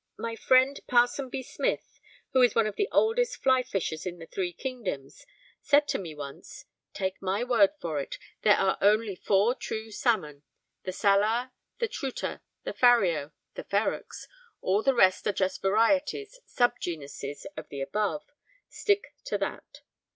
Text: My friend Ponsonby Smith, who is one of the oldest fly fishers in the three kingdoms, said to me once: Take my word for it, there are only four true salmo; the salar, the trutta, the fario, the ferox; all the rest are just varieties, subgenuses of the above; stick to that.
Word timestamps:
My 0.17 0.35
friend 0.35 0.79
Ponsonby 0.87 1.43
Smith, 1.43 1.99
who 2.33 2.41
is 2.41 2.55
one 2.55 2.65
of 2.65 2.75
the 2.75 2.89
oldest 2.91 3.37
fly 3.43 3.61
fishers 3.61 4.03
in 4.03 4.17
the 4.17 4.25
three 4.25 4.51
kingdoms, 4.51 5.27
said 5.61 5.87
to 5.89 5.99
me 5.99 6.15
once: 6.15 6.65
Take 6.91 7.21
my 7.21 7.43
word 7.43 7.73
for 7.79 7.99
it, 7.99 8.17
there 8.41 8.55
are 8.57 8.79
only 8.81 9.15
four 9.15 9.53
true 9.53 9.91
salmo; 9.91 10.41
the 10.85 10.91
salar, 10.91 11.51
the 11.77 11.87
trutta, 11.87 12.41
the 12.63 12.73
fario, 12.73 13.31
the 13.53 13.63
ferox; 13.63 14.25
all 14.59 14.81
the 14.81 14.95
rest 14.95 15.27
are 15.27 15.33
just 15.33 15.61
varieties, 15.61 16.39
subgenuses 16.47 17.45
of 17.55 17.69
the 17.69 17.81
above; 17.81 18.23
stick 18.69 19.13
to 19.25 19.37
that. 19.37 19.81